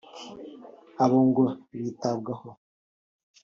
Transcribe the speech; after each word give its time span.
Abo 1.03 1.17
ngo 1.27 1.45
bitabwaho 1.83 2.49